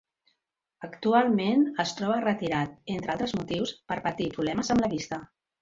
[0.87, 5.25] Actualment es troba retirat, entre altres motius, per patir problemes amb la vista.